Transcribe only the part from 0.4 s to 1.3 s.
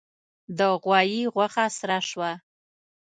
د غوايي